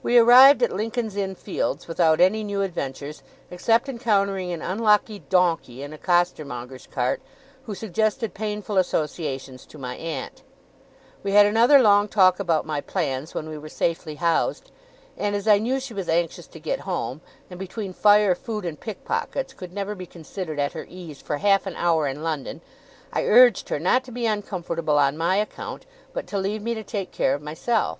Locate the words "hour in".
21.74-22.22